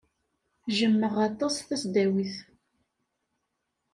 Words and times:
Jjmeɣ 0.77 1.13
aṭas 1.27 1.55
tasdawit. 1.67 2.35